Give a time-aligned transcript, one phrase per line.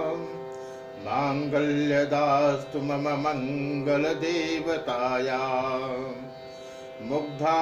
[1.06, 5.40] माङ्गल्यदास्तु मम मङ्गलदेवताया
[7.02, 7.58] मुग्धा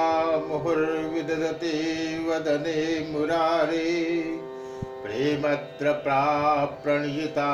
[0.48, 1.72] मुहुर्विदधति
[2.28, 4.22] वदने मुरारे।
[5.02, 7.48] प्रेमत्र प्राप्रणयिता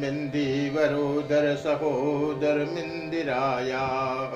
[0.00, 4.34] मिन्दीवरोदर सहोदरमिन्दिरायाः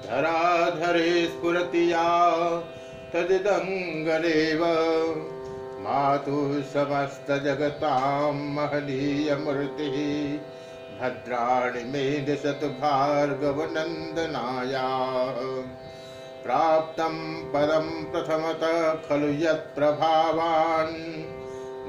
[0.04, 2.08] धराधरे स्फुरति या
[3.12, 4.62] तदिदङ्गलेव।
[5.84, 9.96] मातुः समस्तजगतां महनीयमूर्तिः
[11.00, 14.88] भद्राणि मे दिशतु भार्गवनन्दनाया।
[16.48, 21.24] प्राप्तं पदं प्रथमतः खलु यत्प्रभावान्